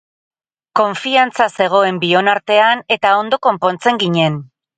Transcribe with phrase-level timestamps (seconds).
[0.79, 4.43] Konfiantza zegoen bion artean eta ondo konpontzen ginen.